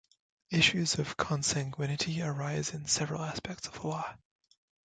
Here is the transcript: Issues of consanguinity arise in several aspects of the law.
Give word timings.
Issues 0.49 0.97
of 0.97 1.15
consanguinity 1.15 2.23
arise 2.25 2.73
in 2.73 2.87
several 2.87 3.21
aspects 3.21 3.67
of 3.67 3.73
the 3.79 3.87
law. 3.87 4.17